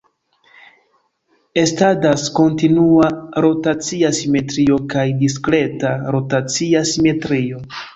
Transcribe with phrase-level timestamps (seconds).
[1.63, 3.11] Estadas kontinua
[3.47, 7.67] rotacia simetrio kaj diskreta rotacia simetrio.